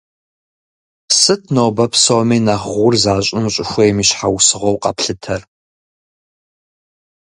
[1.19, 5.41] Сыт нобэ псоми нэхъ гъур защӏыну щӏыхуейм и щхьэусыгъуэу къэплъытэр?